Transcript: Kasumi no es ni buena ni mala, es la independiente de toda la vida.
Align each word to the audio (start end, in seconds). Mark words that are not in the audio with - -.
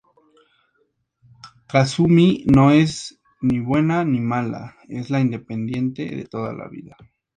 Kasumi 1.71 2.27
no 2.55 2.71
es 2.71 3.19
ni 3.43 3.59
buena 3.59 4.03
ni 4.03 4.19
mala, 4.19 4.75
es 4.89 5.11
la 5.11 5.19
independiente 5.19 6.05
de 6.05 6.25
toda 6.25 6.53
la 6.53 6.67
vida. 6.67 6.97